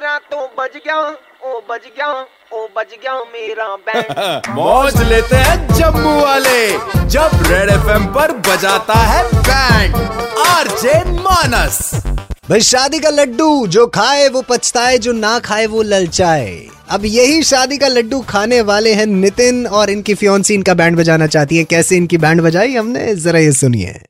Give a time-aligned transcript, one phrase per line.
[0.00, 2.06] मेरा तो बज गया ओ बज गया
[2.52, 6.70] ओ बज गया मेरा बैंड मौज लेते हैं जम्मू वाले
[7.08, 9.94] जब रेड एफएम पर बजाता है बैंड
[10.46, 11.78] आरजे मानस
[12.50, 17.42] भाई शादी का लड्डू जो खाए वो पछताए जो ना खाए वो ललचाए। अब यही
[17.42, 21.64] शादी का लड्डू खाने वाले हैं नितिन और इनकी फियोन्सी इनका बैंड बजाना चाहती है।
[21.64, 23.14] कैसे इनकी बैंड बजाई हमने?
[23.14, 24.00] जरा ये सुनिए।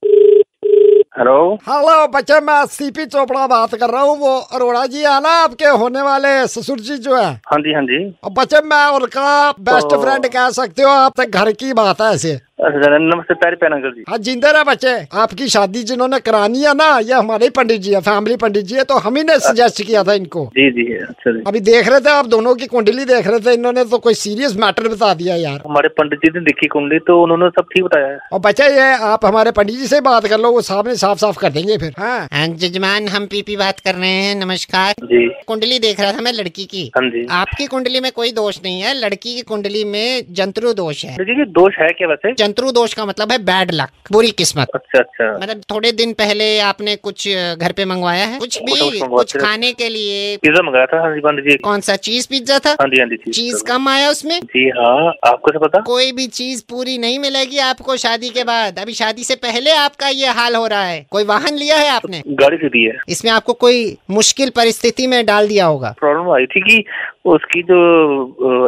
[1.20, 1.54] हेलो?
[1.68, 5.64] हेलो बच्चे मैं सीपी चोपड़ा बात कर रहा हूँ वो अरोड़ा जी है ना आपके
[5.64, 7.98] होने वाले ससुर जी जो है। हाँ जी हाँ जी।
[8.32, 12.12] बच्चे मैं उनका बेस्ट तो- फ्रेंड कह सकते हो आप तक घर की बात है
[12.14, 16.72] ऐसे। नमस्ते प्यारे प्यारे अंकल जी। हाँ जिंदर है बच्चे। आपकी शादी जिन्होंने करानी है
[16.74, 19.38] ना ये हमारे ही पंडित जी है फैमिली पंडित जी है तो हम ही ने
[19.40, 22.66] सजेस्ट किया था इनको। जी जी अच्छा जी। अभी देख रहे थे आप दोनों की
[22.66, 26.30] कुंडली देख रहे थे इन्होंने तो कोई सीरियस मैटर बता दिया यार। हमारे पंडित जी
[26.34, 29.76] ने देखी कुंडली तो उन्होंने सब ठीक बताया है। और बच्चा ये आप हमारे पंडित
[29.76, 33.26] जी से बात कर लो वो सामने साफ़ साफ़ कर देंगे फिर। हाँ। जजमान हम
[33.26, 37.08] पीपी बात कर रहे हैं नमस्कार। जी। कुंडली देख रहा था मैं लड़की की। हाँ
[37.08, 41.16] जी। आपकी कुंडली में कोई दोष नहीं है लड़की की कुंडली में जंतरु दोष है।
[41.16, 42.32] जी जी दोष है क्या वैसे?
[42.50, 46.46] जंतरु दोष का मतलब है बैड लक बुरी किस्मत। अच्छा अच्छा। मतलब थोड़े दिन पहले
[46.60, 48.38] आपने कुछ घर पे मंगवाया है?
[48.38, 51.96] कुछ भी कुछ खाने के लिए। पिज्जा मंगाया था हाँ जी पंडित जी। कौन सा?
[52.00, 52.70] चीज़ पिज्जा था?
[52.70, 54.38] हाँ जी हाँ जी चीज़ चीज़ कम आया उसमें?
[54.44, 55.80] जी हाँ आपको से पता?
[55.80, 60.08] कोई भी चीज़ पूरी नहीं मिलेगी आपको शादी के बाद। अभी शादी से पहले आपका
[60.08, 62.22] ये हाल हो रहा है। कोई वाहन लिया है आपने?
[62.42, 65.94] गाड़ी से दी है। इसमें आपको कोई मुश्किल परिस्थिति में डाल दिया होगा।
[66.34, 66.84] आई थी कि
[67.24, 67.78] उसकी जो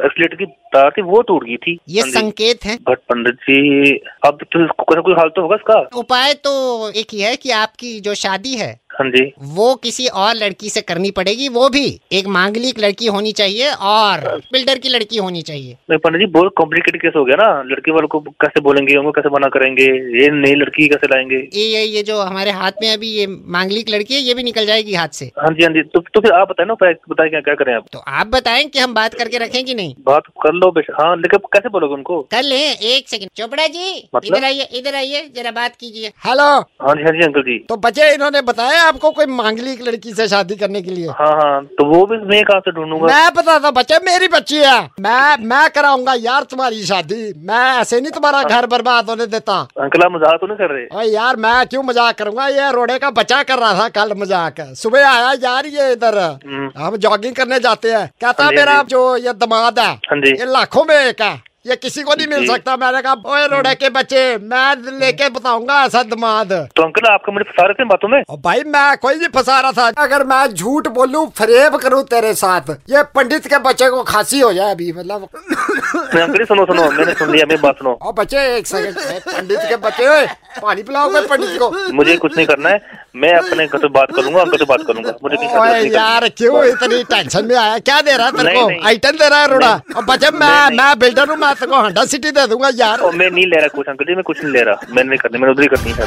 [0.05, 3.93] एक्सीटर की तार थी वो टूट गई थी। ये संकेत है। बट पंडित जी
[4.27, 5.81] अब तो कोई ना कोई हाल तो होगा इसका?
[5.97, 6.53] उपाय तो
[6.91, 8.75] एक ही है कि आपकी जो शादी हाँ
[9.11, 13.71] जी वो किसी और लड़की से करनी पड़ेगी वो भी एक मांगलिक लड़की होनी चाहिए
[13.71, 14.21] और
[14.53, 17.91] बिल्डर की लड़की होनी चाहिए। नहीं पंडित जी बहुत कॉम्प्लिकेटेड केस हो गया ना। लड़की
[17.91, 19.85] वालों को कैसे बोलेंगे उनको कैसे मना करेंगे?
[20.23, 21.37] ये नई लड़की कैसे लाएँगे?
[21.55, 24.67] ये ये ये जो हमारे हाथ में अभी ये मांगलिक लड़की है ये भी निकल
[24.67, 27.41] जाएगी हाथ से। हाँ जी हाँ जी। तो, तो फिर आप बताए ना बताए क्या
[27.41, 27.87] क्या करें आप?
[27.93, 31.39] तो आप बताएँ कि हम बात करके रखें कि नहीं। बात कर लो हाँ लेकिन
[31.53, 32.21] कैसे बोलोगे उनको?
[32.31, 32.61] कर ले
[32.95, 34.37] एक सेकंड चोपड़ा जी मतलब?
[34.37, 36.45] इधर आइए इधर आइए जरा बात कीजिए। हेलो
[36.83, 40.27] हाँ जी हाँ जी अंकल जी। तो बचे इन्होंने बताया आपको कोई मांगलिक लड़की से
[40.29, 41.09] शादी करने के लिए?
[41.11, 43.07] हाँ हाँ तो वो भी मैं कहाँ से ढूंढूँगा?
[43.07, 48.13] मैं बताता बच्चे मेरी बच्ची है। मैं मैं कराऊँगा यार तुम्हारी शादी। मैं ऐसे नहीं
[48.13, 51.11] तुम्हारा घर बर्बाद होने देता। अंकल मज़ाक तो नहीं कर रहे?
[51.11, 52.49] यार मैं क्यों मज़ाक करूँगा?
[52.49, 56.71] ये रोड़े का बच्चा कर रहा था कल मज़ाक। सुबह आया यार ये इधर। हम्म,
[56.77, 60.53] हम जॉगिंग करने जाते हैं। कहता हाँ मेरा हाँ जो। ये दमाद है हाँ ये
[60.53, 63.89] लाखों में एक है। ये किसी को नहीं मिल सकता। मैंने कहा ओए रोड़े के
[63.91, 68.23] बच्चे मैं लेके बताऊँगा ऐसा दिमाग तो अंकल आपका मुझे फंसा रहे थे बातों में?
[68.29, 72.33] और भाई मैं कोई नहीं फंसा रहा था। अगर मैं झूठ बोलूँ फरेब करूँ तेरे
[72.35, 75.29] साथ ये पंडित के बच्चे को खांसी हो जाए अभी मतलब
[76.23, 79.77] अंकल सुनो सुनो मैंने सुन लिया मेरी बात सुनो। और बच्चे एक सेकंड पंडित के
[79.87, 80.27] बच्चे
[80.61, 84.41] पानी पिलाओगे पंडित को। मुझे कुछ नहीं करना है। मैं अपने घर से बात करूँगा
[84.41, 87.79] अंकल से बात करूँगा। मुझे नहीं ओए यार क्यों इतनी टेंशन में आया?
[87.79, 88.87] क्या दे रहा है तेरे को?
[88.87, 89.73] आइटम दे रहा है रोड़ा?
[89.97, 93.15] और बच्चे मैं। मैं बिल्डर हूँ मैं तेरे को हंडा सिटी दे दूँगा यार। और
[93.15, 95.39] मैं नहीं ले रहा कुछ अंकल जी मैं कुछ नहीं ले रहा। मैंने नहीं करनी
[95.39, 96.05] मैंने उधर ही करनी है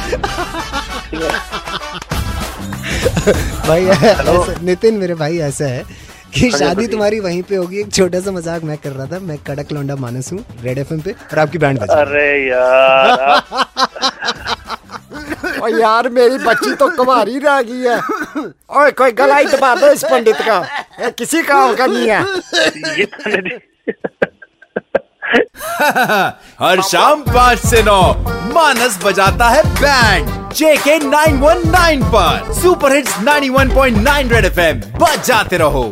[3.68, 3.82] भाई
[4.64, 5.84] नितिन मेरे भाई ऐसा है
[6.34, 9.18] कि हाँ शादी तुम्हारी वहीं पे होगी एक छोटा सा मज़ाक मैं कर रहा था
[9.26, 13.42] मैं कड़क लौंडा मानस हूँ रेड एफएम पे और आपकी बैंड बजा अरे यार
[15.66, 17.96] और यार मेरी बच्ची तो कुमारी रह गई है
[18.78, 20.58] ओए कोई गला ही दबा दो इस पंडित का
[21.00, 22.20] ये किसी काम का नहीं है
[26.60, 28.00] हर शाम पाँच से नौ
[28.54, 35.84] मानस बजाता है बैंड जेके 919 पर सुपर हिट्स 91.9 रेड एफएम बजाते रहो